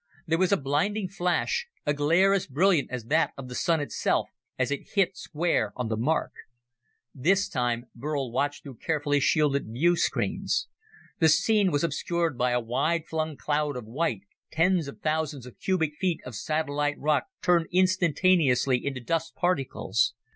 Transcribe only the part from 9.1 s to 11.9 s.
shielded viewscreens. The scene was